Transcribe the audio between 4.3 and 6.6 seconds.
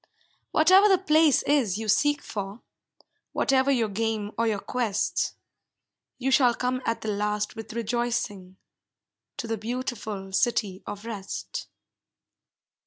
or your quest, You shall